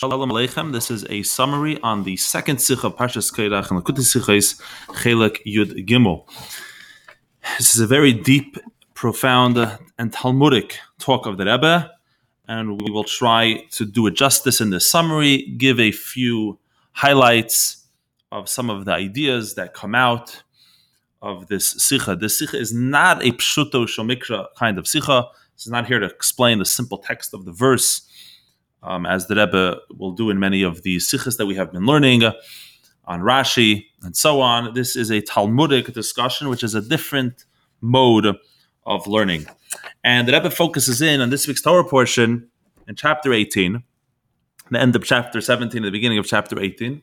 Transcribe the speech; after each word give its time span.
Shalom 0.00 0.30
Aleichem. 0.30 0.72
This 0.72 0.90
is 0.90 1.04
a 1.10 1.22
summary 1.24 1.78
on 1.82 2.04
the 2.04 2.16
second 2.16 2.58
Sikh 2.58 2.84
of 2.84 2.96
Parshas 2.96 3.30
Korach 3.30 3.70
and 3.70 3.84
Likkutei 3.84 4.00
Sichos 4.00 4.58
Chelek 5.02 5.44
Yud 5.46 5.86
Gimel. 5.86 6.26
This 7.58 7.74
is 7.74 7.82
a 7.82 7.86
very 7.86 8.14
deep, 8.14 8.56
profound, 8.94 9.58
and 9.98 10.10
Talmudic 10.10 10.78
talk 10.98 11.26
of 11.26 11.36
the 11.36 11.44
Rebbe, 11.44 11.90
and 12.48 12.80
we 12.80 12.90
will 12.90 13.04
try 13.04 13.62
to 13.72 13.84
do 13.84 14.06
it 14.06 14.14
justice 14.14 14.62
in 14.62 14.70
this 14.70 14.90
summary, 14.90 15.54
give 15.58 15.78
a 15.78 15.92
few 15.92 16.58
highlights 16.92 17.84
of 18.32 18.48
some 18.48 18.70
of 18.70 18.86
the 18.86 18.92
ideas 18.92 19.54
that 19.56 19.74
come 19.74 19.94
out 19.94 20.42
of 21.20 21.48
this 21.48 21.72
Sikha. 21.72 22.16
This 22.16 22.38
Sikha 22.38 22.56
is 22.56 22.72
not 22.72 23.22
a 23.22 23.32
Pshuto 23.32 23.84
Shomikra 23.84 24.46
kind 24.56 24.78
of 24.78 24.88
Sikha. 24.88 25.26
Is 25.58 25.66
not 25.66 25.86
here 25.86 25.98
to 25.98 26.06
explain 26.06 26.58
the 26.58 26.64
simple 26.64 26.96
text 26.96 27.34
of 27.34 27.44
the 27.44 27.52
verse 27.52 28.08
um, 28.82 29.06
as 29.06 29.26
the 29.26 29.36
Rebbe 29.36 29.78
will 29.96 30.12
do 30.12 30.30
in 30.30 30.38
many 30.38 30.62
of 30.62 30.82
the 30.82 30.98
sikhs 30.98 31.36
that 31.36 31.46
we 31.46 31.54
have 31.54 31.72
been 31.72 31.86
learning 31.86 32.22
on 33.04 33.20
Rashi 33.20 33.86
and 34.02 34.16
so 34.16 34.40
on. 34.40 34.74
This 34.74 34.96
is 34.96 35.10
a 35.10 35.20
Talmudic 35.20 35.92
discussion, 35.92 36.48
which 36.48 36.62
is 36.62 36.74
a 36.74 36.80
different 36.80 37.44
mode 37.80 38.36
of 38.86 39.06
learning. 39.06 39.46
And 40.02 40.26
the 40.26 40.32
Rebbe 40.32 40.50
focuses 40.50 41.02
in 41.02 41.20
on 41.20 41.30
this 41.30 41.46
week's 41.46 41.62
Torah 41.62 41.84
portion 41.84 42.48
in 42.88 42.94
chapter 42.94 43.32
18, 43.32 43.82
the 44.70 44.80
end 44.80 44.96
of 44.96 45.04
chapter 45.04 45.40
17, 45.40 45.82
the 45.82 45.90
beginning 45.90 46.18
of 46.18 46.26
chapter 46.26 46.58
18. 46.58 47.02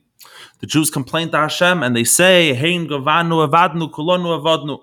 The 0.60 0.66
Jews 0.66 0.90
complain 0.90 1.30
to 1.30 1.36
Hashem 1.36 1.82
and 1.82 1.94
they 1.94 2.04
say, 2.04 2.54
avadnu 2.54 3.90
kulonu. 3.90 4.82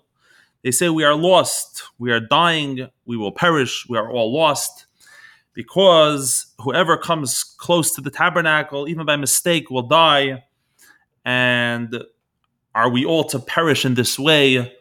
They 0.64 0.72
say, 0.72 0.89
We 0.89 1.03
are 1.03 1.16
lost, 1.16 1.84
we 2.00 2.12
are 2.12 2.20
dying, 2.20 2.88
we 3.05 3.17
will 3.17 3.31
perish, 3.31 3.86
we 3.89 3.98
are 3.98 4.09
all 4.09 4.34
lost 4.34 4.86
because 5.55 6.54
whoever 6.59 6.98
comes 6.98 7.44
close 7.44 7.95
to 7.95 8.02
the 8.02 8.12
tabernacle, 8.12 8.88
even 8.88 9.05
by 9.05 9.16
mistake, 9.16 9.72
will 9.72 9.88
die. 9.88 10.44
And 11.23 12.03
are 12.75 12.89
we 12.89 13.06
all 13.06 13.23
to 13.23 13.39
perish 13.39 13.86
in 13.86 13.95
this 13.95 14.20
way? 14.20 14.73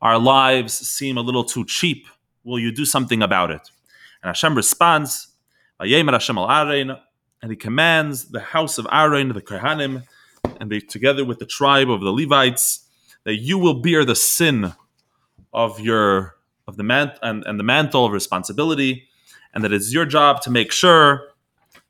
Our 0.00 0.18
lives 0.18 0.72
seem 0.72 1.18
a 1.18 1.20
little 1.20 1.44
too 1.44 1.64
cheap. 1.66 2.08
Will 2.42 2.58
you 2.58 2.72
do 2.72 2.86
something 2.86 3.22
about 3.22 3.50
it? 3.50 3.70
And 4.22 4.28
Hashem 4.28 4.56
responds, 4.56 5.28
and 5.78 7.50
he 7.50 7.56
commands 7.56 8.24
the 8.30 8.40
house 8.40 8.78
of 8.78 8.86
Aaron, 8.90 9.28
the 9.28 9.42
Kohanim, 9.42 10.04
and 10.58 10.72
they 10.72 10.80
together 10.80 11.24
with 11.24 11.38
the 11.38 11.46
tribe 11.46 11.90
of 11.90 12.00
the 12.00 12.10
Levites, 12.10 12.88
that 13.24 13.36
you 13.36 13.58
will 13.58 13.80
bear 13.82 14.04
the 14.04 14.16
sin 14.16 14.72
of 15.52 15.78
your 15.80 16.36
of 16.66 16.76
the 16.76 16.82
man 16.82 17.12
and, 17.22 17.44
and 17.46 17.58
the 17.58 17.64
mantle 17.64 18.04
of 18.04 18.12
responsibility 18.12 19.08
and 19.54 19.64
that 19.64 19.72
it's 19.72 19.92
your 19.92 20.04
job 20.04 20.40
to 20.42 20.50
make 20.50 20.72
sure, 20.72 21.28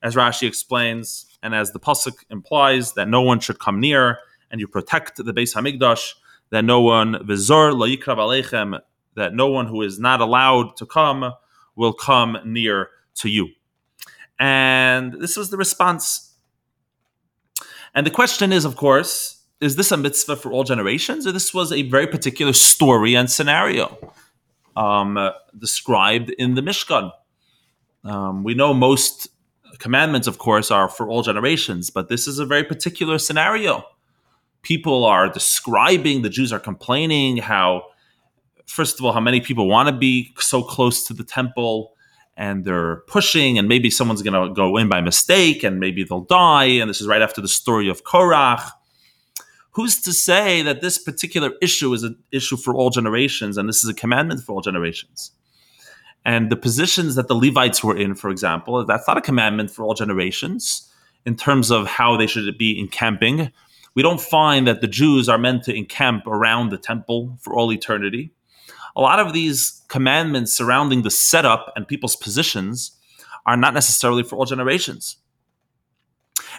as 0.03 0.15
Rashi 0.15 0.47
explains, 0.47 1.27
and 1.43 1.55
as 1.55 1.73
the 1.73 1.81
pasuk 1.81 2.25
implies, 2.31 2.93
that 2.95 3.09
no 3.09 3.23
one 3.23 3.41
should 3.41 3.59
come 3.59 3.81
near, 3.81 4.19
and 4.51 4.61
you 4.61 4.67
protect 4.67 5.17
the 5.17 5.33
Beis 5.33 5.55
Hamikdash, 5.55 6.15
that 6.51 6.65
no 6.65 6.81
one 6.81 7.15
vizor 7.27 7.73
layikrav 7.73 8.17
aleichem, 8.17 8.81
that 9.15 9.35
no 9.35 9.49
one 9.49 9.67
who 9.67 9.83
is 9.83 9.99
not 9.99 10.21
allowed 10.21 10.77
to 10.77 10.87
come 10.87 11.33
will 11.77 11.93
come 11.93 12.39
near 12.45 12.91
to 13.17 13.29
you. 13.29 13.49
And 14.39 15.15
this 15.15 15.37
was 15.37 15.51
the 15.51 15.57
response. 15.57 16.35
And 17.95 18.07
the 18.07 18.11
question 18.11 18.53
is, 18.53 18.65
of 18.65 18.77
course, 18.77 19.43
is 19.61 19.75
this 19.77 19.91
a 19.91 19.97
mitzvah 19.97 20.37
for 20.37 20.53
all 20.53 20.63
generations, 20.63 21.27
or 21.27 21.33
this 21.33 21.53
was 21.53 21.73
a 21.73 21.83
very 21.83 22.07
particular 22.07 22.53
story 22.53 23.15
and 23.15 23.29
scenario 23.29 23.99
um, 24.77 25.31
described 25.59 26.31
in 26.31 26.55
the 26.55 26.61
Mishkan? 26.61 27.11
Um, 28.05 28.45
we 28.45 28.55
know 28.55 28.73
most 28.73 29.29
commandments, 29.79 30.27
of 30.27 30.39
course, 30.39 30.71
are 30.71 30.89
for 30.89 31.09
all 31.09 31.23
generations, 31.23 31.91
but 31.91 32.09
this 32.09 32.27
is 32.27 32.39
a 32.39 32.47
very 32.47 32.65
particular 32.65 33.19
scenario. 33.19 33.85
People 34.63 35.05
are 35.05 35.29
describing, 35.29 36.23
the 36.23 36.29
Jews 36.29 36.53
are 36.53 36.59
complaining 36.59 37.37
how, 37.37 37.85
first 38.67 38.99
of 38.99 39.05
all, 39.05 39.13
how 39.13 39.21
many 39.21 39.41
people 39.41 39.69
want 39.69 39.89
to 39.89 39.95
be 39.95 40.35
so 40.39 40.63
close 40.63 41.07
to 41.07 41.15
the 41.15 41.25
temple 41.25 41.95
and 42.37 42.65
they're 42.65 43.03
pushing, 43.09 43.59
and 43.59 43.67
maybe 43.67 43.91
someone's 43.91 44.23
going 44.23 44.49
to 44.49 44.55
go 44.55 44.77
in 44.77 44.89
by 44.89 45.01
mistake 45.01 45.65
and 45.65 45.81
maybe 45.81 46.05
they'll 46.05 46.21
die. 46.21 46.67
And 46.67 46.89
this 46.89 47.01
is 47.01 47.09
right 47.09 47.21
after 47.21 47.41
the 47.41 47.49
story 47.49 47.89
of 47.89 48.05
Korach. 48.05 48.71
Who's 49.73 50.01
to 50.03 50.13
say 50.13 50.63
that 50.63 50.81
this 50.81 50.99
particular 50.99 51.53
issue 51.61 51.93
is 51.93 52.05
an 52.05 52.17
issue 52.31 52.57
for 52.57 52.75
all 52.75 52.91
generations 52.91 53.57
and 53.57 53.69
this 53.69 53.83
is 53.83 53.91
a 53.91 53.95
commandment 53.95 54.43
for 54.43 54.53
all 54.53 54.61
generations? 54.61 55.33
And 56.29 56.51
the 56.51 56.57
positions 56.57 57.15
that 57.15 57.27
the 57.27 57.35
Levites 57.35 57.83
were 57.83 57.97
in, 57.97 58.15
for 58.15 58.29
example, 58.29 58.85
that's 58.85 59.09
not 59.09 59.17
a 59.17 59.23
commandment 59.23 59.71
for 59.71 59.83
all 59.83 59.95
generations 59.95 60.87
in 61.25 61.37
terms 61.37 61.71
of 61.71 61.87
how 61.87 62.19
they 62.19 62.27
should 62.27 62.59
be 62.59 62.79
encamping. 62.79 63.51
We 63.95 64.03
don't 64.03 64.21
find 64.21 64.67
that 64.67 64.83
the 64.83 64.89
Jews 64.89 65.31
are 65.31 65.39
meant 65.39 65.63
to 65.63 65.75
encamp 65.75 66.27
around 66.27 66.69
the 66.69 66.77
temple 66.77 67.39
for 67.41 67.55
all 67.55 67.73
eternity. 67.73 68.31
A 68.95 69.01
lot 69.01 69.21
of 69.21 69.33
these 69.33 69.83
commandments 69.89 70.53
surrounding 70.53 71.01
the 71.01 71.11
setup 71.11 71.73
and 71.75 71.89
people's 71.89 72.15
positions 72.15 72.91
are 73.47 73.57
not 73.57 73.73
necessarily 73.73 74.23
for 74.23 74.37
all 74.37 74.45
generations. 74.45 75.17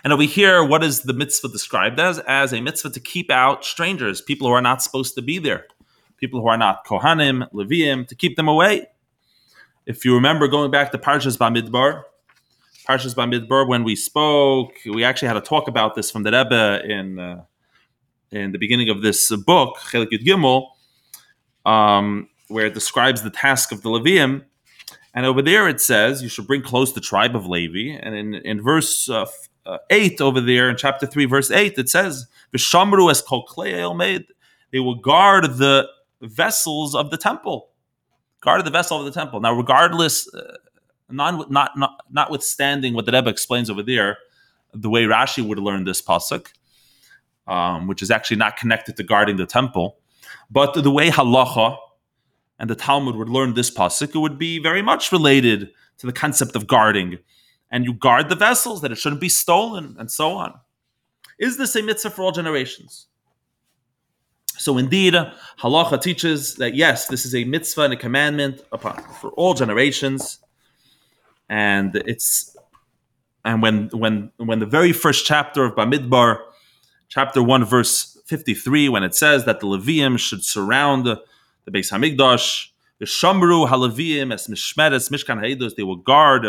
And 0.03 0.11
over 0.11 0.23
here, 0.23 0.63
what 0.63 0.83
is 0.83 1.01
the 1.01 1.13
mitzvah 1.13 1.49
described 1.49 1.99
as? 1.99 2.17
As 2.17 2.53
a 2.53 2.61
mitzvah 2.61 2.89
to 2.89 2.99
keep 2.99 3.29
out 3.29 3.63
strangers, 3.63 4.19
people 4.19 4.47
who 4.47 4.53
are 4.55 4.63
not 4.63 4.81
supposed 4.81 5.13
to 5.13 5.21
be 5.21 5.37
there, 5.37 5.67
people 6.17 6.41
who 6.41 6.47
are 6.47 6.57
not 6.57 6.87
Kohanim, 6.87 7.47
Leviim, 7.51 8.07
to 8.07 8.15
keep 8.15 8.35
them 8.35 8.47
away. 8.47 8.87
If 9.89 10.05
you 10.05 10.13
remember 10.13 10.47
going 10.47 10.69
back 10.69 10.91
to 10.91 10.99
Parshas 10.99 11.35
Bamidbar, 11.35 12.03
Parshas 12.87 13.15
Bamidbar, 13.15 13.67
when 13.67 13.83
we 13.83 13.95
spoke, 13.95 14.73
we 14.85 15.03
actually 15.03 15.29
had 15.29 15.37
a 15.37 15.41
talk 15.41 15.67
about 15.67 15.95
this 15.95 16.11
from 16.11 16.21
the 16.21 16.31
Rebbe 16.31 16.83
in 16.85 17.17
uh, 17.17 17.41
in 18.29 18.51
the 18.51 18.59
beginning 18.59 18.89
of 18.89 19.01
this 19.01 19.35
book, 19.35 19.77
Chelek 19.79 20.11
Yud 20.11 20.23
Gimel, 20.23 20.67
um, 21.65 22.29
where 22.49 22.67
it 22.67 22.75
describes 22.75 23.23
the 23.23 23.31
task 23.31 23.71
of 23.71 23.81
the 23.81 23.89
Leviim. 23.89 24.43
And 25.15 25.25
over 25.25 25.41
there 25.41 25.67
it 25.67 25.81
says 25.81 26.21
you 26.21 26.29
should 26.29 26.45
bring 26.45 26.61
close 26.61 26.93
the 26.93 27.01
tribe 27.01 27.35
of 27.35 27.47
Levi. 27.47 27.97
And 27.99 28.13
in, 28.13 28.35
in 28.35 28.61
verse 28.61 29.09
uh, 29.09 29.25
uh, 29.65 29.79
8 29.89 30.21
over 30.21 30.39
there, 30.39 30.69
in 30.69 30.77
chapter 30.77 31.07
3, 31.07 31.25
verse 31.25 31.49
8, 31.49 31.79
it 31.79 31.89
says, 31.89 32.27
Vishamru 32.55 33.09
es 33.09 33.23
made. 33.97 34.27
They 34.71 34.81
will 34.81 35.01
guard 35.01 35.45
the 35.57 35.89
vessels 36.21 36.93
of 36.93 37.09
the 37.09 37.17
temple 37.17 37.68
guarded 38.41 38.65
the 38.65 38.71
vessel 38.71 38.99
of 38.99 39.05
the 39.05 39.11
temple. 39.11 39.39
Now, 39.39 39.53
regardless, 39.53 40.33
uh, 40.33 40.57
non, 41.09 41.45
not, 41.49 41.77
not, 41.77 42.03
notwithstanding 42.09 42.93
what 42.93 43.05
the 43.05 43.11
Rebbe 43.11 43.29
explains 43.29 43.69
over 43.69 43.83
there, 43.83 44.17
the 44.73 44.89
way 44.89 45.03
Rashi 45.03 45.45
would 45.45 45.59
learn 45.59 45.83
this 45.83 46.01
pasuk, 46.01 46.47
um, 47.47 47.87
which 47.87 48.01
is 48.01 48.11
actually 48.11 48.37
not 48.37 48.57
connected 48.57 48.97
to 48.97 49.03
guarding 49.03 49.37
the 49.37 49.45
temple, 49.45 49.97
but 50.49 50.73
the 50.73 50.91
way 50.91 51.09
halacha 51.09 51.77
and 52.59 52.69
the 52.69 52.75
Talmud 52.75 53.15
would 53.15 53.29
learn 53.29 53.53
this 53.53 53.71
pasuk, 53.71 54.15
it 54.15 54.19
would 54.19 54.37
be 54.37 54.59
very 54.59 54.81
much 54.81 55.11
related 55.11 55.71
to 55.97 56.07
the 56.07 56.13
concept 56.13 56.55
of 56.55 56.67
guarding. 56.67 57.17
And 57.71 57.85
you 57.85 57.93
guard 57.93 58.29
the 58.29 58.35
vessels 58.35 58.81
that 58.81 58.91
it 58.91 58.97
shouldn't 58.97 59.21
be 59.21 59.29
stolen, 59.29 59.95
and 59.99 60.09
so 60.09 60.33
on. 60.33 60.59
Is 61.39 61.57
this 61.57 61.75
a 61.75 61.81
mitzvah 61.81 62.09
for 62.09 62.23
all 62.23 62.31
generations? 62.31 63.07
So 64.59 64.77
indeed, 64.77 65.13
halacha 65.59 66.01
teaches 66.01 66.55
that 66.55 66.75
yes, 66.75 67.07
this 67.07 67.25
is 67.25 67.33
a 67.33 67.45
mitzvah 67.45 67.83
and 67.83 67.93
a 67.93 67.97
commandment 67.97 68.61
upon, 68.73 69.01
for 69.21 69.31
all 69.31 69.53
generations, 69.53 70.39
and 71.47 71.95
it's 71.95 72.57
and 73.45 73.61
when 73.61 73.87
when 73.93 74.31
when 74.35 74.59
the 74.59 74.65
very 74.65 74.91
first 74.91 75.25
chapter 75.25 75.63
of 75.63 75.75
Bamidbar, 75.75 76.39
chapter 77.07 77.41
one, 77.41 77.63
verse 77.63 78.17
fifty-three, 78.25 78.89
when 78.89 79.03
it 79.03 79.15
says 79.15 79.45
that 79.45 79.61
the 79.61 79.67
Leviim 79.67 80.19
should 80.19 80.43
surround 80.43 81.05
the 81.05 81.21
Beis 81.71 81.91
Hamikdash, 81.91 82.67
the 82.99 83.05
Shamru 83.05 83.69
Haleviim 83.69 84.33
as 84.33 84.47
Mishmeres 84.47 85.09
Mishkan 85.09 85.39
Haidos, 85.41 85.75
they 85.75 85.83
will 85.83 85.95
guard 85.95 86.45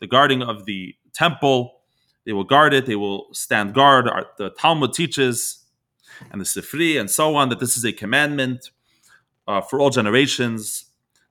the 0.00 0.06
guarding 0.06 0.42
of 0.42 0.64
the 0.64 0.96
temple. 1.12 1.80
They 2.24 2.32
will 2.32 2.44
guard 2.44 2.74
it. 2.74 2.86
They 2.86 2.96
will 2.96 3.28
stand 3.32 3.72
guard. 3.72 4.10
The 4.36 4.50
Talmud 4.50 4.92
teaches 4.94 5.62
and 6.30 6.40
the 6.40 6.44
Sifri 6.44 6.98
and 6.98 7.10
so 7.10 7.34
on, 7.36 7.48
that 7.48 7.60
this 7.60 7.76
is 7.76 7.84
a 7.84 7.92
commandment 7.92 8.70
uh, 9.46 9.60
for 9.60 9.80
all 9.80 9.90
generations, 9.90 10.86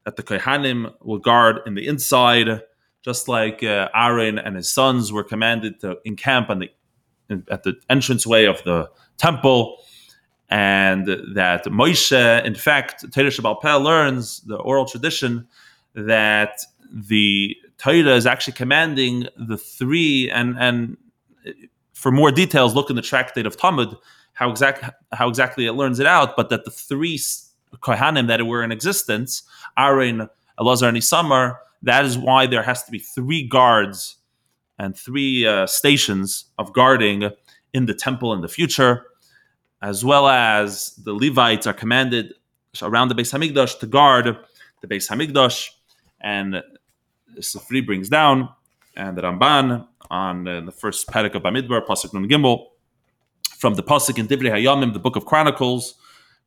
that 0.05 0.15
the 0.15 0.23
Kohanim 0.23 0.93
will 1.01 1.19
guard 1.19 1.59
in 1.65 1.75
the 1.75 1.87
inside, 1.87 2.61
just 3.03 3.27
like 3.27 3.63
uh, 3.63 3.89
Aaron 3.93 4.39
and 4.39 4.55
his 4.55 4.71
sons 4.71 5.11
were 5.11 5.23
commanded 5.23 5.79
to 5.81 5.97
encamp 6.05 6.49
on 6.49 6.59
the, 6.59 6.69
at 7.49 7.63
the 7.63 7.73
entranceway 7.89 8.45
of 8.45 8.63
the 8.63 8.89
temple, 9.17 9.77
and 10.49 11.07
that 11.07 11.65
Moshe, 11.65 12.45
in 12.45 12.55
fact, 12.55 13.03
Torah 13.11 13.29
Shabbal 13.29 13.83
learns, 13.83 14.41
the 14.41 14.57
oral 14.57 14.85
tradition, 14.85 15.47
that 15.95 16.59
the 16.93 17.55
Torah 17.77 18.15
is 18.15 18.25
actually 18.25 18.53
commanding 18.53 19.27
the 19.37 19.57
three, 19.57 20.29
and, 20.29 20.55
and 20.59 20.97
for 21.95 22.11
more 22.11 22.29
details, 22.29 22.75
look 22.75 22.89
in 22.89 22.95
the 22.95 23.01
tractate 23.01 23.47
of 23.47 23.57
Talmud, 23.57 23.95
how 24.33 24.51
exact 24.51 24.83
how 25.13 25.27
exactly 25.27 25.65
it 25.65 25.73
learns 25.73 25.99
it 25.99 26.05
out, 26.05 26.35
but 26.35 26.49
that 26.49 26.65
the 26.65 26.71
three 26.71 27.17
kohanim 27.79 28.27
that 28.27 28.45
were 28.45 28.63
in 28.63 28.71
existence, 28.71 29.43
Aaron, 29.77 30.29
Elazar, 30.59 30.89
and 30.89 30.97
Isamar, 30.97 31.57
that 31.81 32.05
is 32.05 32.17
why 32.17 32.45
there 32.45 32.61
has 32.61 32.83
to 32.83 32.91
be 32.91 32.99
three 32.99 33.47
guards 33.47 34.17
and 34.77 34.95
three 34.95 35.47
uh, 35.47 35.65
stations 35.65 36.45
of 36.59 36.73
guarding 36.73 37.31
in 37.73 37.85
the 37.85 37.93
temple 37.93 38.33
in 38.33 38.41
the 38.41 38.49
future, 38.49 39.05
as 39.81 40.03
well 40.03 40.27
as 40.27 40.95
the 41.05 41.13
Levites 41.13 41.65
are 41.65 41.73
commanded 41.73 42.33
around 42.81 43.07
the 43.07 43.15
Beis 43.15 43.33
Hamikdash 43.33 43.79
to 43.79 43.87
guard 43.87 44.37
the 44.81 44.87
Beis 44.87 45.09
Hamikdash, 45.09 45.69
and 46.19 46.61
Sifri 47.39 47.85
brings 47.85 48.09
down, 48.09 48.49
and 48.95 49.17
the 49.17 49.21
Ramban 49.21 49.87
on 50.09 50.47
uh, 50.47 50.61
the 50.61 50.71
first 50.71 51.07
Perek 51.07 51.35
of 51.35 51.43
Bamidbar, 51.43 51.85
Pasuk 51.85 52.13
Nun 52.13 52.27
Gimel, 52.27 52.67
from 53.57 53.75
the 53.75 53.83
Pasuk 53.83 54.17
in 54.17 54.27
Divrei 54.27 54.51
Hayamim, 54.51 54.93
the 54.93 54.99
Book 54.99 55.15
of 55.15 55.25
Chronicles, 55.25 55.95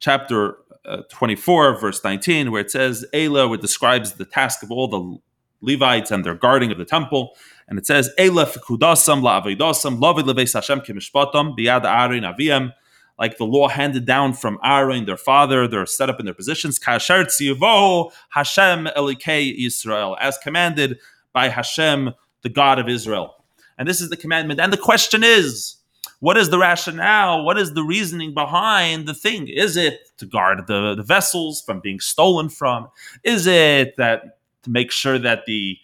chapter 0.00 0.56
uh, 0.84 1.02
24, 1.10 1.78
verse 1.78 2.02
19, 2.04 2.50
where 2.50 2.60
it 2.60 2.70
says, 2.70 3.04
Elah, 3.12 3.52
it 3.52 3.60
describes 3.60 4.14
the 4.14 4.24
task 4.24 4.62
of 4.62 4.70
all 4.70 4.88
the 4.88 5.18
Levites 5.60 6.10
and 6.10 6.24
their 6.24 6.34
guarding 6.34 6.70
of 6.70 6.78
the 6.78 6.84
temple. 6.84 7.36
And 7.66 7.78
it 7.78 7.86
says, 7.86 8.10
Elah 8.18 8.46
fikudasam 8.46 9.22
la'avidasam 9.22 10.00
lavid 10.00 10.24
leveis 10.24 10.54
Hashem 10.54 10.80
kimishpatam 10.80 11.58
biyad 11.58 11.82
arin 11.82 12.22
aviyam. 12.22 12.72
Like 13.18 13.36
the 13.36 13.44
law 13.44 13.68
handed 13.68 14.04
down 14.04 14.34
from 14.34 14.58
Aaron, 14.62 15.04
their 15.04 15.16
father, 15.16 15.66
they're 15.66 15.86
set 15.86 16.08
up 16.08 16.20
in 16.20 16.26
their 16.26 16.34
positions. 16.34 16.78
Kasher 16.78 17.24
tzivo 17.24 18.12
Hashem 18.30 18.86
elikei 18.96 19.66
Israel, 19.66 20.16
as 20.20 20.38
commanded 20.38 20.98
by 21.32 21.48
Hashem, 21.48 22.14
the 22.42 22.48
God 22.48 22.78
of 22.78 22.88
Israel. 22.88 23.34
And 23.76 23.88
this 23.88 24.00
is 24.00 24.10
the 24.10 24.16
commandment. 24.16 24.60
And 24.60 24.72
the 24.72 24.76
question 24.76 25.22
is, 25.22 25.76
what 26.20 26.36
is 26.36 26.50
the 26.50 26.58
rationale? 26.58 27.44
What 27.44 27.58
is 27.58 27.74
the 27.74 27.84
reasoning 27.84 28.34
behind 28.34 29.06
the 29.06 29.14
thing? 29.14 29.46
Is 29.46 29.76
it 29.76 30.00
to 30.18 30.26
guard 30.26 30.66
the, 30.66 30.94
the 30.96 31.02
vessels 31.02 31.62
from 31.62 31.80
being 31.80 32.00
stolen 32.00 32.48
from? 32.48 32.88
Is 33.22 33.46
it 33.46 33.96
that 33.96 34.38
to 34.64 34.70
make 34.70 34.90
sure 34.90 35.18
that 35.18 35.46
the 35.46 35.78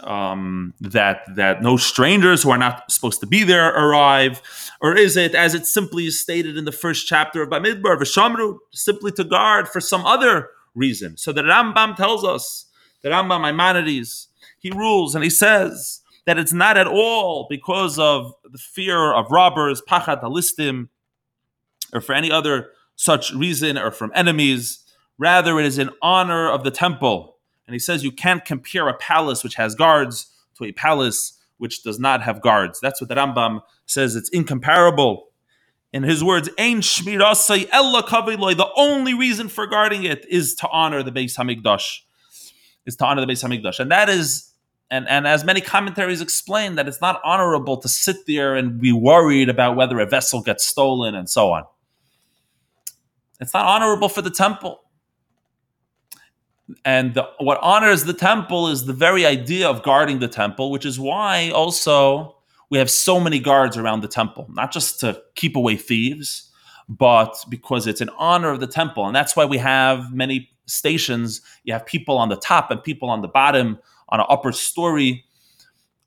um, 0.00 0.74
that 0.80 1.22
that 1.36 1.62
no 1.62 1.76
strangers 1.76 2.42
who 2.42 2.50
are 2.50 2.58
not 2.58 2.90
supposed 2.90 3.20
to 3.20 3.26
be 3.26 3.44
there 3.44 3.68
arrive, 3.68 4.42
or 4.80 4.96
is 4.96 5.16
it 5.16 5.32
as 5.34 5.54
it 5.54 5.64
simply 5.64 6.06
is 6.06 6.20
stated 6.20 6.56
in 6.56 6.64
the 6.64 6.72
first 6.72 7.06
chapter 7.06 7.40
of 7.40 7.50
Bamidbar, 7.50 7.96
Vishamru, 7.98 8.58
simply 8.72 9.12
to 9.12 9.22
guard 9.22 9.68
for 9.68 9.80
some 9.80 10.04
other 10.04 10.48
reason? 10.74 11.16
So 11.16 11.32
the 11.32 11.42
Rambam 11.42 11.94
tells 11.94 12.24
us, 12.24 12.66
the 13.02 13.10
Rambam 13.10 13.42
Maimonides, 13.42 14.26
he 14.62 14.70
rules 14.70 15.14
and 15.14 15.24
he 15.24 15.30
says 15.30 16.00
that 16.24 16.38
it's 16.38 16.52
not 16.52 16.78
at 16.78 16.86
all 16.86 17.46
because 17.50 17.98
of 17.98 18.32
the 18.44 18.58
fear 18.58 19.12
of 19.12 19.30
robbers, 19.30 19.82
pachat 19.88 20.22
alistim, 20.22 20.88
or 21.92 22.00
for 22.00 22.14
any 22.14 22.30
other 22.30 22.70
such 22.94 23.32
reason, 23.32 23.76
or 23.76 23.90
from 23.90 24.12
enemies. 24.14 24.84
Rather, 25.18 25.58
it 25.58 25.66
is 25.66 25.78
in 25.78 25.90
honor 26.00 26.48
of 26.48 26.62
the 26.62 26.70
temple. 26.70 27.36
And 27.66 27.74
he 27.74 27.80
says 27.80 28.04
you 28.04 28.12
can't 28.12 28.44
compare 28.44 28.88
a 28.88 28.94
palace 28.94 29.42
which 29.42 29.56
has 29.56 29.74
guards 29.74 30.30
to 30.56 30.64
a 30.64 30.72
palace 30.72 31.38
which 31.58 31.82
does 31.82 31.98
not 31.98 32.22
have 32.22 32.40
guards. 32.40 32.80
That's 32.80 33.00
what 33.00 33.08
the 33.08 33.16
Rambam 33.16 33.62
says. 33.86 34.14
It's 34.14 34.28
incomparable. 34.30 35.28
In 35.92 36.04
his 36.04 36.22
words, 36.24 36.48
Ein 36.58 36.80
shmirasai 36.80 37.68
ella 37.72 38.02
kaviloi. 38.02 38.56
The 38.56 38.70
only 38.76 39.14
reason 39.14 39.48
for 39.48 39.66
guarding 39.66 40.04
it 40.04 40.24
is 40.28 40.54
to 40.56 40.68
honor 40.68 41.02
the 41.02 41.12
Beis 41.12 41.36
Hamikdash. 41.36 42.00
Is 42.86 42.96
to 42.96 43.04
honor 43.04 43.24
the 43.24 43.32
Beis 43.32 43.44
Hamikdash, 43.44 43.78
and 43.78 43.90
that 43.90 44.08
is 44.08 44.51
and, 44.92 45.08
and 45.08 45.26
as 45.26 45.42
many 45.42 45.62
commentaries 45.62 46.20
explain, 46.20 46.74
that 46.74 46.86
it's 46.86 47.00
not 47.00 47.18
honorable 47.24 47.78
to 47.78 47.88
sit 47.88 48.26
there 48.26 48.54
and 48.54 48.78
be 48.78 48.92
worried 48.92 49.48
about 49.48 49.74
whether 49.74 49.98
a 49.98 50.04
vessel 50.06 50.42
gets 50.42 50.66
stolen 50.66 51.14
and 51.14 51.30
so 51.30 51.50
on. 51.50 51.64
It's 53.40 53.54
not 53.54 53.64
honorable 53.64 54.10
for 54.10 54.20
the 54.20 54.30
temple. 54.30 54.82
And 56.84 57.14
the, 57.14 57.26
what 57.38 57.58
honors 57.62 58.04
the 58.04 58.12
temple 58.12 58.68
is 58.68 58.84
the 58.84 58.92
very 58.92 59.24
idea 59.24 59.66
of 59.66 59.82
guarding 59.82 60.18
the 60.18 60.28
temple, 60.28 60.70
which 60.70 60.84
is 60.84 61.00
why 61.00 61.50
also 61.50 62.36
we 62.68 62.76
have 62.76 62.90
so 62.90 63.18
many 63.18 63.38
guards 63.38 63.78
around 63.78 64.02
the 64.02 64.08
temple, 64.08 64.46
not 64.50 64.72
just 64.72 65.00
to 65.00 65.22
keep 65.34 65.56
away 65.56 65.76
thieves, 65.76 66.50
but 66.86 67.34
because 67.48 67.86
it's 67.86 68.02
in 68.02 68.10
honor 68.18 68.50
of 68.50 68.60
the 68.60 68.66
temple. 68.66 69.06
And 69.06 69.16
that's 69.16 69.34
why 69.34 69.46
we 69.46 69.56
have 69.56 70.12
many 70.12 70.50
stations. 70.66 71.40
You 71.64 71.72
have 71.72 71.86
people 71.86 72.18
on 72.18 72.28
the 72.28 72.36
top 72.36 72.70
and 72.70 72.82
people 72.82 73.08
on 73.08 73.22
the 73.22 73.28
bottom 73.28 73.78
on 74.12 74.20
an 74.20 74.26
upper 74.28 74.52
story, 74.52 75.24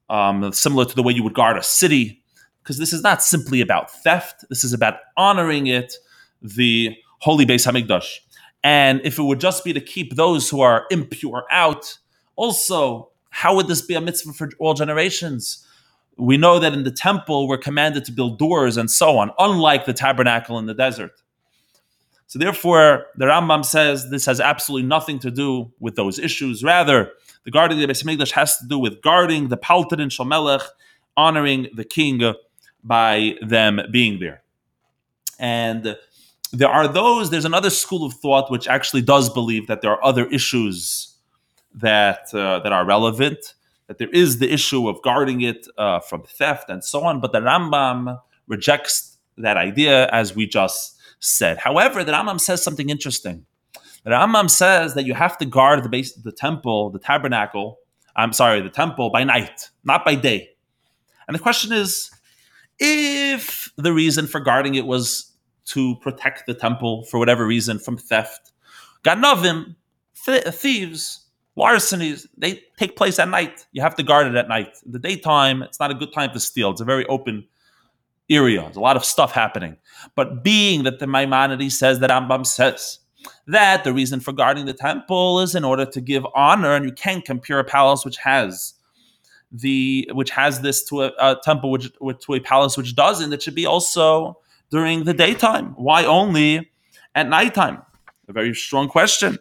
um, 0.09 0.53
similar 0.53 0.85
to 0.85 0.95
the 0.95 1.03
way 1.03 1.11
you 1.11 1.23
would 1.23 1.33
guard 1.33 1.57
a 1.57 1.63
city, 1.63 2.23
because 2.63 2.77
this 2.77 2.93
is 2.93 3.01
not 3.01 3.21
simply 3.21 3.59
about 3.59 3.91
theft. 3.91 4.45
This 4.47 4.63
is 4.63 4.71
about 4.71 4.95
honoring 5.17 5.67
it, 5.67 5.95
the 6.41 6.95
holy 7.19 7.45
Beis 7.45 7.69
Hamikdash. 7.69 8.19
And 8.63 9.01
if 9.03 9.19
it 9.19 9.23
would 9.23 9.39
just 9.39 9.63
be 9.63 9.73
to 9.73 9.81
keep 9.81 10.15
those 10.15 10.49
who 10.49 10.61
are 10.61 10.85
impure 10.89 11.45
out, 11.51 11.97
also, 12.35 13.09
how 13.29 13.55
would 13.55 13.67
this 13.67 13.81
be 13.81 13.95
a 13.95 14.01
mitzvah 14.01 14.33
for 14.33 14.49
all 14.59 14.73
generations? 14.73 15.67
We 16.17 16.37
know 16.37 16.59
that 16.59 16.73
in 16.73 16.83
the 16.83 16.91
temple 16.91 17.47
we're 17.47 17.57
commanded 17.57 18.05
to 18.05 18.11
build 18.11 18.39
doors 18.39 18.77
and 18.77 18.89
so 18.89 19.17
on, 19.17 19.31
unlike 19.37 19.85
the 19.85 19.93
tabernacle 19.93 20.57
in 20.57 20.65
the 20.65 20.73
desert. 20.73 21.11
So 22.27 22.39
therefore, 22.39 23.05
the 23.17 23.25
Rambam 23.25 23.63
says 23.63 24.09
this 24.09 24.25
has 24.25 24.39
absolutely 24.39 24.87
nothing 24.87 25.19
to 25.19 25.31
do 25.31 25.71
with 25.79 25.95
those 25.95 26.17
issues. 26.17 26.63
Rather, 26.63 27.11
the 27.45 27.51
guarding 27.51 27.79
the 27.79 27.87
Beis 27.87 28.31
has 28.31 28.57
to 28.57 28.67
do 28.67 28.77
with 28.77 29.01
guarding 29.01 29.47
the 29.47 29.57
Paltarin 29.57 30.09
Shomelech, 30.09 30.63
honoring 31.15 31.67
the 31.73 31.85
king 31.85 32.33
by 32.83 33.35
them 33.41 33.79
being 33.91 34.19
there. 34.19 34.43
And 35.39 35.95
there 36.51 36.69
are 36.69 36.87
those, 36.87 37.29
there's 37.29 37.45
another 37.45 37.69
school 37.69 38.05
of 38.05 38.13
thought 38.13 38.51
which 38.51 38.67
actually 38.67 39.01
does 39.01 39.29
believe 39.29 39.67
that 39.67 39.81
there 39.81 39.91
are 39.91 40.03
other 40.03 40.25
issues 40.27 41.15
that, 41.73 42.33
uh, 42.33 42.59
that 42.59 42.71
are 42.71 42.85
relevant, 42.85 43.53
that 43.87 43.97
there 43.97 44.09
is 44.09 44.39
the 44.39 44.51
issue 44.51 44.87
of 44.87 45.01
guarding 45.03 45.41
it 45.41 45.67
uh, 45.77 45.99
from 45.99 46.23
theft 46.23 46.69
and 46.69 46.83
so 46.83 47.03
on, 47.03 47.19
but 47.19 47.31
the 47.31 47.39
Rambam 47.39 48.19
rejects 48.47 49.17
that 49.37 49.57
idea 49.57 50.07
as 50.07 50.35
we 50.35 50.47
just 50.47 50.97
said. 51.19 51.57
However, 51.57 52.03
the 52.03 52.13
Rambam 52.13 52.39
says 52.39 52.63
something 52.63 52.89
interesting. 52.89 53.45
The 54.05 54.11
Rambam 54.11 54.51
says 54.51 54.93
that 54.93 55.05
you 55.05 55.15
have 55.15 55.35
to 55.39 55.45
guard 55.45 55.83
the 55.83 55.89
Beis, 55.89 56.11
the 56.21 56.31
temple, 56.31 56.91
the 56.91 56.99
tabernacle. 56.99 57.79
I'm 58.15 58.33
sorry, 58.33 58.61
the 58.61 58.69
temple 58.69 59.09
by 59.09 59.23
night, 59.23 59.69
not 59.83 60.05
by 60.05 60.13
day. 60.13 60.51
And 61.27 61.33
the 61.33 61.39
question 61.39 61.73
is, 61.73 62.11
if 62.77 63.71
the 63.77 63.91
reason 63.91 64.27
for 64.27 64.39
guarding 64.39 64.75
it 64.75 64.85
was 64.85 65.31
to 65.65 65.95
protect 65.95 66.45
the 66.45 66.53
temple 66.53 67.03
for 67.05 67.17
whatever 67.17 67.47
reason 67.47 67.79
from 67.79 67.97
theft, 67.97 68.51
ganavim, 69.03 69.75
th- 70.23 70.43
thieves, 70.49 71.25
larcenies, 71.55 72.27
they 72.37 72.61
take 72.77 72.95
place 72.95 73.17
at 73.17 73.27
night. 73.27 73.65
You 73.71 73.81
have 73.81 73.95
to 73.95 74.03
guard 74.03 74.27
it 74.27 74.35
at 74.35 74.47
night. 74.47 74.77
In 74.85 74.91
the 74.91 74.99
daytime, 74.99 75.63
it's 75.63 75.79
not 75.79 75.89
a 75.89 75.95
good 75.95 76.13
time 76.13 76.31
to 76.33 76.39
steal. 76.39 76.69
It's 76.69 76.81
a 76.81 76.85
very 76.85 77.07
open 77.07 77.47
area. 78.29 78.61
There's 78.61 78.75
a 78.75 78.81
lot 78.81 78.97
of 78.97 79.03
stuff 79.03 79.31
happening. 79.31 79.77
But 80.15 80.43
being 80.43 80.83
that 80.83 80.99
the 80.99 81.07
Maimonides 81.07 81.79
says 81.79 81.99
that 82.01 82.11
Rambam 82.11 82.45
says 82.45 82.99
that 83.47 83.83
the 83.83 83.93
reason 83.93 84.19
for 84.19 84.31
guarding 84.31 84.65
the 84.65 84.73
temple 84.73 85.39
is 85.39 85.55
in 85.55 85.63
order 85.63 85.85
to 85.85 86.01
give 86.01 86.25
honor, 86.33 86.75
and 86.75 86.85
you 86.85 86.91
can't 86.91 87.23
compare 87.25 87.59
a 87.59 87.63
palace 87.63 88.05
which 88.05 88.17
has 88.17 88.73
the 89.51 90.09
which 90.13 90.31
has 90.31 90.61
this 90.61 90.83
to 90.85 91.03
a, 91.03 91.11
a 91.19 91.39
temple 91.43 91.71
which 91.71 91.89
to 92.21 92.33
a 92.33 92.39
palace 92.39 92.77
which 92.77 92.95
doesn't. 92.95 93.31
It 93.31 93.41
should 93.41 93.55
be 93.55 93.65
also 93.65 94.39
during 94.71 95.03
the 95.03 95.13
daytime. 95.13 95.75
Why 95.77 96.05
only 96.05 96.69
at 97.13 97.29
nighttime? 97.29 97.81
A 98.27 98.33
very 98.33 98.53
strong 98.53 98.87
question. 98.87 99.37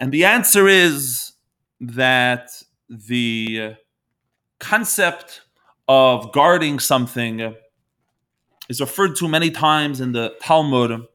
And 0.00 0.12
the 0.12 0.24
answer 0.24 0.68
is 0.68 1.32
that 1.80 2.50
the 2.88 3.76
concept 4.58 5.42
of 5.88 6.32
guarding 6.32 6.78
something 6.78 7.54
is 8.68 8.80
referred 8.80 9.16
to 9.16 9.28
many 9.28 9.50
times 9.50 10.00
in 10.00 10.12
the 10.12 10.34
Talmud 10.40 11.06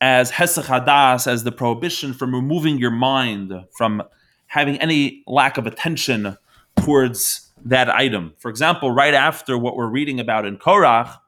as 0.00 0.30
hesach 0.30 0.64
hadas, 0.64 1.26
as 1.26 1.44
the 1.44 1.52
prohibition 1.52 2.14
from 2.14 2.34
removing 2.34 2.78
your 2.78 2.90
mind 2.90 3.52
from 3.76 4.02
having 4.46 4.76
any 4.78 5.22
lack 5.26 5.58
of 5.58 5.66
attention 5.66 6.36
towards 6.76 7.50
that 7.64 7.90
item. 7.90 8.32
For 8.38 8.50
example, 8.50 8.92
right 8.92 9.14
after 9.14 9.58
what 9.58 9.76
we're 9.76 9.88
reading 9.88 10.20
about 10.20 10.46
in 10.46 10.56
Korach, 10.56 11.18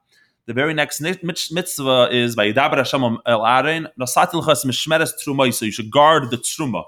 the 0.45 0.53
very 0.53 0.73
next 0.73 1.01
mitzvah 1.01 2.09
is 2.11 2.35
by 2.35 2.51
Yidaber 2.51 2.77
Hashem 2.77 3.17
el 3.25 3.45
Aaron, 3.45 3.87
nasatilchas 3.99 4.65
mishmeres 4.65 5.11
truma, 5.23 5.53
so 5.53 5.65
you 5.65 5.71
should 5.71 5.91
guard 5.91 6.31
the 6.31 6.37
truma. 6.37 6.85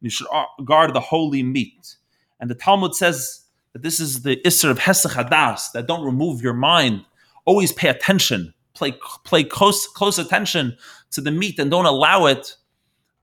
You 0.00 0.10
should 0.10 0.26
uh, 0.32 0.44
guard 0.64 0.94
the 0.94 1.00
holy 1.00 1.42
meat. 1.42 1.96
And 2.40 2.50
the 2.50 2.54
Talmud 2.54 2.94
says 2.94 3.42
that 3.72 3.82
this 3.82 4.00
is 4.00 4.22
the 4.22 4.36
Isser 4.44 4.70
of 4.70 4.78
Hesach 4.80 5.12
Hadas, 5.12 5.72
that 5.72 5.86
don't 5.86 6.04
remove 6.04 6.42
your 6.42 6.52
mind 6.52 7.04
always 7.44 7.72
pay 7.72 7.88
attention, 7.88 8.54
play 8.74 8.92
play 9.24 9.44
close 9.44 9.86
close 9.86 10.18
attention 10.18 10.76
to 11.12 11.20
the 11.20 11.30
meat, 11.30 11.58
and 11.58 11.70
don't 11.70 11.86
allow 11.86 12.26
it 12.26 12.56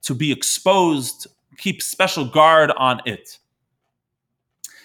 to 0.02 0.14
be 0.14 0.32
exposed. 0.32 1.26
Keep 1.58 1.82
special 1.82 2.24
guard 2.24 2.70
on 2.76 3.00
it. 3.04 3.38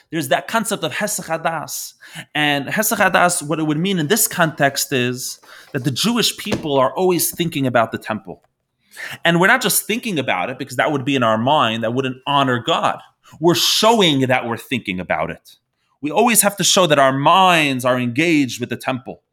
There's 0.10 0.28
that 0.30 0.48
concept 0.48 0.84
of 0.84 0.92
hesach 0.92 1.25
hadas, 1.25 1.94
and 2.36 2.68
hesach 2.68 2.98
hadas. 2.98 3.42
What 3.42 3.60
it 3.60 3.63
would 3.63 3.80
mean 3.80 4.00
in 4.00 4.08
this 4.08 4.28
context 4.28 4.92
is 4.94 5.40
that 5.72 5.84
the 5.84 5.92
Jewish 5.92 6.38
people 6.38 6.78
are 6.78 6.94
always 6.96 7.32
thinking 7.32 7.66
about 7.66 7.92
the 7.92 7.98
temple, 7.98 8.44
and 9.25 9.40
we're 9.40 9.48
not 9.48 9.62
just 9.62 9.88
thinking 9.88 10.20
about 10.20 10.50
it 10.50 10.60
because 10.60 10.78
that 10.78 10.92
would 10.92 11.04
be 11.04 11.16
in 11.16 11.24
our 11.24 11.38
mind 11.38 11.84
that 11.84 11.94
wouldn't 11.94 12.18
honor 12.28 12.60
God. 12.60 13.00
we're 13.40 13.56
showing 13.56 14.22
that 14.22 14.48
we're 14.48 14.58
thinking 14.58 15.00
about 15.00 15.32
it. 15.32 15.58
We 16.03 16.12
always 16.12 16.41
have 16.41 16.57
to 16.57 16.65
show 16.65 16.86
that 16.88 17.00
our 17.00 17.13
minds 17.13 17.86
are 17.86 17.98
engaged 17.98 18.60
with 18.60 18.69
the 18.69 18.75
temple. 18.75 19.24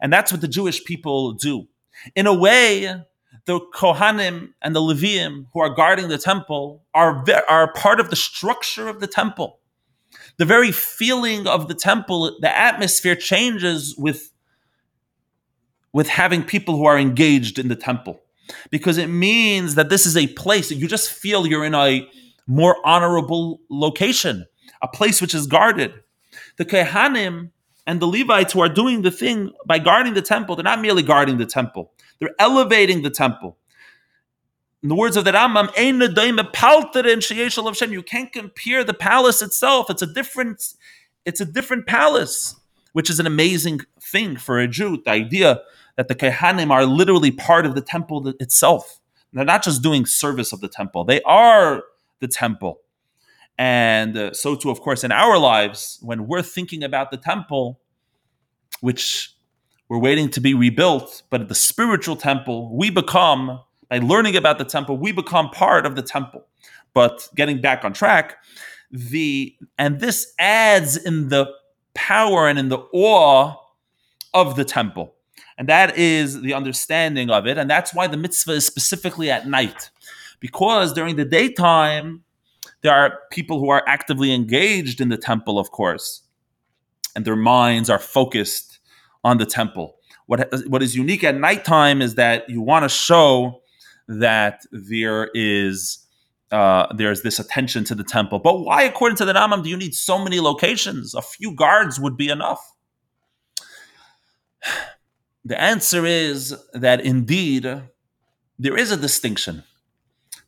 And 0.00 0.12
that's 0.12 0.30
what 0.30 0.40
the 0.40 0.46
Jewish 0.46 0.84
people 0.84 1.32
do. 1.32 1.66
In 2.14 2.28
a 2.28 2.32
way, 2.32 2.94
the 3.46 3.60
Kohanim 3.74 4.50
and 4.62 4.74
the 4.74 4.80
Leviim 4.80 5.46
who 5.52 5.60
are 5.60 5.74
guarding 5.74 6.08
the 6.08 6.18
temple 6.18 6.84
are, 6.94 7.24
are 7.48 7.72
part 7.72 7.98
of 7.98 8.10
the 8.10 8.14
structure 8.14 8.86
of 8.86 9.00
the 9.00 9.08
temple. 9.08 9.58
The 10.36 10.44
very 10.44 10.70
feeling 10.70 11.48
of 11.48 11.66
the 11.66 11.74
temple, 11.74 12.38
the 12.40 12.56
atmosphere 12.56 13.16
changes 13.16 13.96
with, 13.98 14.30
with 15.92 16.06
having 16.06 16.44
people 16.44 16.76
who 16.76 16.84
are 16.84 16.98
engaged 16.98 17.58
in 17.58 17.66
the 17.66 17.74
temple. 17.74 18.20
Because 18.70 18.96
it 18.96 19.08
means 19.08 19.74
that 19.74 19.88
this 19.88 20.06
is 20.06 20.16
a 20.16 20.28
place 20.28 20.68
that 20.68 20.76
you 20.76 20.86
just 20.86 21.10
feel 21.10 21.48
you're 21.48 21.64
in 21.64 21.74
a 21.74 22.08
more 22.46 22.76
honorable 22.84 23.60
location, 23.68 24.46
a 24.80 24.86
place 24.86 25.20
which 25.20 25.34
is 25.34 25.48
guarded. 25.48 25.92
The 26.56 26.64
Kohanim 26.64 27.50
and 27.86 28.00
the 28.00 28.06
Levites 28.06 28.52
who 28.52 28.60
are 28.60 28.68
doing 28.68 29.02
the 29.02 29.10
thing 29.10 29.52
by 29.66 29.78
guarding 29.78 30.14
the 30.14 30.22
temple, 30.22 30.56
they're 30.56 30.62
not 30.62 30.80
merely 30.80 31.02
guarding 31.02 31.38
the 31.38 31.46
temple, 31.46 31.92
they're 32.20 32.34
elevating 32.38 33.02
the 33.02 33.10
temple. 33.10 33.56
In 34.82 34.88
the 34.88 34.96
words 34.96 35.16
of 35.16 35.24
the 35.24 35.30
Rambam, 35.30 35.70
you 37.92 38.02
can't 38.02 38.32
compare 38.32 38.82
the 38.82 38.94
palace 38.94 39.40
itself. 39.40 39.88
It's 39.90 40.02
a 40.02 40.06
different, 40.06 40.74
it's 41.24 41.40
a 41.40 41.44
different 41.44 41.86
palace, 41.86 42.56
which 42.92 43.08
is 43.08 43.20
an 43.20 43.26
amazing 43.26 43.82
thing 44.00 44.36
for 44.36 44.58
a 44.58 44.66
Jew. 44.66 45.00
The 45.04 45.12
idea 45.12 45.60
that 45.96 46.08
the 46.08 46.16
Kohanim 46.16 46.70
are 46.70 46.84
literally 46.84 47.30
part 47.30 47.64
of 47.64 47.76
the 47.76 47.80
temple 47.80 48.34
itself. 48.40 48.98
They're 49.32 49.44
not 49.44 49.62
just 49.62 49.82
doing 49.82 50.04
service 50.04 50.52
of 50.52 50.60
the 50.60 50.68
temple, 50.68 51.04
they 51.04 51.22
are 51.22 51.84
the 52.20 52.28
temple. 52.28 52.80
And 53.58 54.16
uh, 54.16 54.32
so, 54.32 54.54
too, 54.54 54.70
of 54.70 54.80
course, 54.80 55.04
in 55.04 55.12
our 55.12 55.38
lives, 55.38 55.98
when 56.02 56.26
we're 56.26 56.42
thinking 56.42 56.82
about 56.82 57.10
the 57.10 57.16
temple, 57.16 57.80
which 58.80 59.34
we're 59.88 59.98
waiting 59.98 60.30
to 60.30 60.40
be 60.40 60.54
rebuilt, 60.54 61.22
but 61.30 61.48
the 61.48 61.54
spiritual 61.54 62.16
temple, 62.16 62.74
we 62.74 62.90
become, 62.90 63.60
by 63.88 63.98
learning 63.98 64.36
about 64.36 64.58
the 64.58 64.64
temple, 64.64 64.96
we 64.96 65.12
become 65.12 65.50
part 65.50 65.86
of 65.86 65.96
the 65.96 66.02
temple. 66.02 66.46
But 66.94 67.28
getting 67.34 67.60
back 67.60 67.84
on 67.84 67.92
track, 67.92 68.38
the 68.90 69.54
and 69.78 70.00
this 70.00 70.32
adds 70.38 70.96
in 70.96 71.28
the 71.28 71.50
power 71.94 72.48
and 72.48 72.58
in 72.58 72.68
the 72.68 72.78
awe 72.92 73.54
of 74.34 74.56
the 74.56 74.64
temple. 74.64 75.14
And 75.58 75.68
that 75.68 75.96
is 75.98 76.40
the 76.40 76.54
understanding 76.54 77.30
of 77.30 77.46
it. 77.46 77.58
And 77.58 77.68
that's 77.68 77.94
why 77.94 78.06
the 78.06 78.16
mitzvah 78.16 78.52
is 78.52 78.66
specifically 78.66 79.30
at 79.30 79.46
night. 79.46 79.90
Because 80.40 80.92
during 80.92 81.16
the 81.16 81.24
daytime, 81.24 82.24
there 82.82 82.92
are 82.92 83.20
people 83.30 83.58
who 83.60 83.70
are 83.70 83.82
actively 83.86 84.32
engaged 84.32 85.00
in 85.00 85.08
the 85.08 85.16
temple, 85.16 85.58
of 85.58 85.70
course, 85.70 86.22
and 87.14 87.24
their 87.24 87.36
minds 87.36 87.88
are 87.88 87.98
focused 87.98 88.78
on 89.24 89.38
the 89.38 89.46
temple. 89.46 89.96
What, 90.26 90.52
what 90.66 90.82
is 90.82 90.96
unique 90.96 91.24
at 91.24 91.36
nighttime 91.36 92.02
is 92.02 92.16
that 92.16 92.48
you 92.48 92.60
want 92.60 92.84
to 92.84 92.88
show 92.88 93.62
that 94.08 94.62
there 94.72 95.30
is 95.34 95.98
uh, 96.50 96.92
there's 96.94 97.22
this 97.22 97.38
attention 97.38 97.82
to 97.82 97.94
the 97.94 98.04
temple. 98.04 98.38
But 98.38 98.60
why, 98.60 98.82
according 98.82 99.16
to 99.16 99.24
the 99.24 99.32
Rambam, 99.32 99.62
do 99.62 99.70
you 99.70 99.76
need 99.76 99.94
so 99.94 100.22
many 100.22 100.38
locations? 100.38 101.14
A 101.14 101.22
few 101.22 101.54
guards 101.54 101.98
would 101.98 102.16
be 102.16 102.28
enough. 102.28 102.60
The 105.44 105.60
answer 105.60 106.04
is 106.04 106.54
that 106.74 107.00
indeed 107.00 107.64
there 108.58 108.76
is 108.76 108.92
a 108.92 108.96
distinction. 108.96 109.64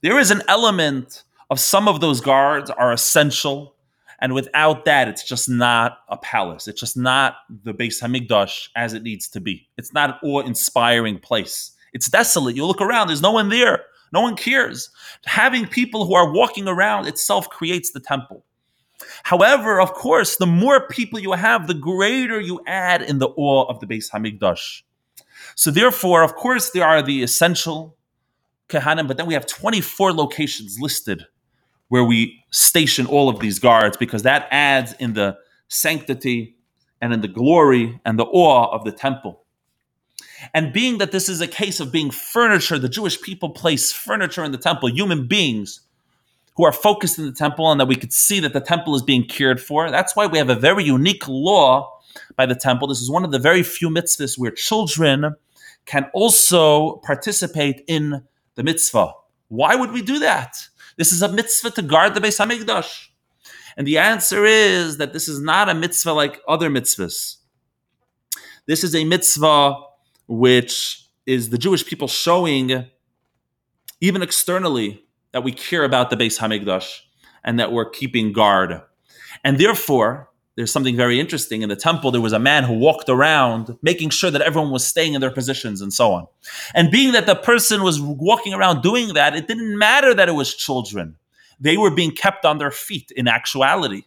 There 0.02 0.18
is 0.18 0.30
an 0.30 0.42
element 0.46 1.24
of 1.50 1.60
some 1.60 1.88
of 1.88 2.00
those 2.00 2.20
guards 2.20 2.70
are 2.70 2.92
essential, 2.92 3.74
and 4.20 4.32
without 4.32 4.84
that, 4.84 5.08
it's 5.08 5.24
just 5.24 5.48
not 5.48 5.98
a 6.08 6.16
palace. 6.16 6.66
It's 6.68 6.80
just 6.80 6.96
not 6.96 7.36
the 7.64 7.74
Beis 7.74 8.02
Hamikdash 8.02 8.68
as 8.76 8.94
it 8.94 9.02
needs 9.02 9.28
to 9.28 9.40
be. 9.40 9.68
It's 9.76 9.92
not 9.92 10.10
an 10.10 10.16
awe-inspiring 10.22 11.18
place. 11.18 11.72
It's 11.92 12.08
desolate. 12.08 12.56
You 12.56 12.64
look 12.64 12.80
around, 12.80 13.08
there's 13.08 13.22
no 13.22 13.32
one 13.32 13.48
there. 13.48 13.84
No 14.12 14.20
one 14.20 14.36
cares. 14.36 14.90
Having 15.24 15.66
people 15.66 16.06
who 16.06 16.14
are 16.14 16.32
walking 16.32 16.68
around 16.68 17.06
itself 17.06 17.48
creates 17.50 17.90
the 17.90 18.00
temple. 18.00 18.44
However, 19.24 19.80
of 19.80 19.92
course, 19.92 20.36
the 20.36 20.46
more 20.46 20.86
people 20.88 21.18
you 21.18 21.32
have, 21.32 21.66
the 21.66 21.74
greater 21.74 22.40
you 22.40 22.60
add 22.66 23.02
in 23.02 23.18
the 23.18 23.28
awe 23.36 23.64
of 23.64 23.80
the 23.80 23.86
Beis 23.86 24.10
Hamikdash. 24.10 24.82
So 25.56 25.70
therefore, 25.70 26.22
of 26.22 26.34
course, 26.34 26.70
there 26.70 26.86
are 26.86 27.02
the 27.02 27.22
essential 27.22 27.96
Kohanim, 28.68 29.06
but 29.06 29.16
then 29.16 29.26
we 29.26 29.34
have 29.34 29.46
24 29.46 30.12
locations 30.12 30.78
listed 30.80 31.26
where 31.88 32.04
we 32.04 32.42
station 32.50 33.06
all 33.06 33.28
of 33.28 33.40
these 33.40 33.58
guards 33.58 33.96
because 33.96 34.22
that 34.22 34.48
adds 34.50 34.94
in 34.94 35.14
the 35.14 35.36
sanctity 35.68 36.56
and 37.00 37.12
in 37.12 37.20
the 37.20 37.28
glory 37.28 38.00
and 38.04 38.18
the 38.18 38.24
awe 38.24 38.70
of 38.72 38.84
the 38.84 38.92
temple. 38.92 39.44
And 40.52 40.72
being 40.72 40.98
that 40.98 41.12
this 41.12 41.28
is 41.28 41.40
a 41.40 41.46
case 41.46 41.80
of 41.80 41.92
being 41.92 42.10
furniture, 42.10 42.78
the 42.78 42.88
Jewish 42.88 43.20
people 43.20 43.50
place 43.50 43.92
furniture 43.92 44.44
in 44.44 44.52
the 44.52 44.58
temple, 44.58 44.90
human 44.90 45.26
beings 45.26 45.80
who 46.56 46.64
are 46.64 46.72
focused 46.72 47.18
in 47.18 47.26
the 47.26 47.32
temple, 47.32 47.70
and 47.70 47.80
that 47.80 47.88
we 47.88 47.96
could 47.96 48.12
see 48.12 48.40
that 48.40 48.52
the 48.52 48.60
temple 48.60 48.94
is 48.94 49.02
being 49.02 49.26
cared 49.26 49.60
for. 49.60 49.90
That's 49.90 50.14
why 50.14 50.26
we 50.26 50.38
have 50.38 50.50
a 50.50 50.54
very 50.54 50.84
unique 50.84 51.26
law 51.26 51.98
by 52.36 52.46
the 52.46 52.54
temple. 52.54 52.88
This 52.88 53.00
is 53.00 53.10
one 53.10 53.24
of 53.24 53.32
the 53.32 53.38
very 53.38 53.62
few 53.62 53.88
mitzvahs 53.88 54.38
where 54.38 54.52
children 54.52 55.34
can 55.86 56.08
also 56.14 56.96
participate 56.98 57.82
in 57.88 58.22
the 58.54 58.62
mitzvah. 58.62 59.12
Why 59.48 59.74
would 59.74 59.92
we 59.92 60.02
do 60.02 60.20
that? 60.20 60.56
This 60.96 61.12
is 61.12 61.22
a 61.22 61.28
mitzvah 61.28 61.70
to 61.72 61.82
guard 61.82 62.14
the 62.14 62.20
Beis 62.20 62.38
Hamikdash. 62.38 63.08
And 63.76 63.86
the 63.86 63.98
answer 63.98 64.44
is 64.44 64.98
that 64.98 65.12
this 65.12 65.28
is 65.28 65.40
not 65.40 65.68
a 65.68 65.74
mitzvah 65.74 66.12
like 66.12 66.40
other 66.46 66.70
mitzvahs. 66.70 67.36
This 68.66 68.84
is 68.84 68.94
a 68.94 69.04
mitzvah 69.04 69.80
which 70.26 71.08
is 71.26 71.50
the 71.50 71.58
Jewish 71.58 71.84
people 71.84 72.08
showing, 72.08 72.86
even 74.00 74.22
externally, 74.22 75.04
that 75.32 75.42
we 75.42 75.52
care 75.52 75.84
about 75.84 76.10
the 76.10 76.16
Beis 76.16 76.38
Hamikdash 76.38 77.00
and 77.42 77.58
that 77.58 77.72
we're 77.72 77.90
keeping 77.90 78.32
guard. 78.32 78.80
And 79.42 79.58
therefore, 79.58 80.30
there's 80.56 80.70
something 80.70 80.96
very 80.96 81.18
interesting. 81.18 81.62
In 81.62 81.68
the 81.68 81.76
temple, 81.76 82.10
there 82.10 82.20
was 82.20 82.32
a 82.32 82.38
man 82.38 82.62
who 82.64 82.74
walked 82.74 83.08
around 83.08 83.76
making 83.82 84.10
sure 84.10 84.30
that 84.30 84.40
everyone 84.40 84.70
was 84.70 84.86
staying 84.86 85.14
in 85.14 85.20
their 85.20 85.30
positions 85.30 85.80
and 85.80 85.92
so 85.92 86.12
on. 86.12 86.26
And 86.74 86.90
being 86.90 87.12
that 87.12 87.26
the 87.26 87.34
person 87.34 87.82
was 87.82 88.00
walking 88.00 88.54
around 88.54 88.82
doing 88.82 89.14
that, 89.14 89.34
it 89.34 89.48
didn't 89.48 89.76
matter 89.76 90.14
that 90.14 90.28
it 90.28 90.32
was 90.32 90.54
children. 90.54 91.16
They 91.58 91.76
were 91.76 91.90
being 91.90 92.12
kept 92.12 92.44
on 92.44 92.58
their 92.58 92.70
feet 92.70 93.10
in 93.16 93.26
actuality, 93.26 94.02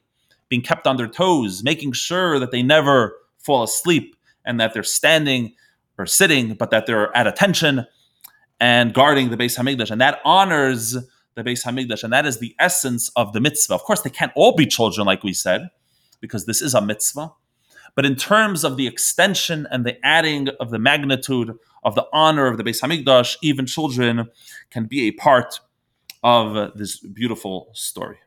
being 0.48 0.62
kept 0.62 0.88
on 0.88 0.96
their 0.96 1.08
toes, 1.08 1.63
making 1.63 1.92
sure 1.92 2.39
that 2.39 2.51
they 2.51 2.63
never 2.63 3.18
fall 3.39 3.63
asleep 3.63 4.16
and 4.46 4.60
that 4.60 4.74
they're 4.74 4.84
standing 4.84 5.54
or 5.98 6.06
sitting, 6.06 6.54
but 6.54 6.72
that 6.72 6.86
they're 6.86 7.16
at 7.16 7.27
attention 7.27 7.86
and 8.60 8.94
guarding 8.94 9.30
the 9.32 9.38
Beis 9.38 9.58
Hamikdash. 9.58 9.92
And 9.92 10.00
that 10.00 10.20
honors 10.24 10.92
the 11.36 11.44
Beis 11.44 11.66
Hamikdash. 11.66 12.04
And 12.04 12.13
that 12.13 12.25
is 12.25 12.39
the 12.39 12.56
essence 12.58 13.10
of 13.18 13.34
the 13.34 13.42
mitzvah. 13.42 13.74
Of 13.74 13.84
course, 13.84 14.01
they 14.01 14.10
can't 14.10 14.32
all 14.36 14.56
be 14.56 14.66
children, 14.66 15.06
like 15.06 15.24
we 15.24 15.34
said 15.34 15.70
because 16.19 16.45
this 16.45 16.62
is 16.62 16.74
a 16.74 16.81
mitzvah. 16.81 17.31
But 17.95 18.05
in 18.05 18.15
terms 18.15 18.63
of 18.63 18.77
the 18.77 18.88
extension 18.88 19.67
and 19.71 19.86
the 19.86 19.97
adding 20.05 20.50
of 20.59 20.69
the 20.69 20.79
magnitude 20.79 21.57
of 21.83 21.95
the 21.95 22.05
honor 22.13 22.47
of 22.47 22.57
the 22.57 22.63
Beis 22.63 22.81
Hamikdash, 22.81 23.38
even 23.41 23.65
children 23.65 24.29
can 24.69 24.86
be 24.86 25.07
a 25.07 25.12
part 25.12 25.59
of 26.24 26.77
this 26.77 27.00
beautiful 27.00 27.69
story. 27.74 28.17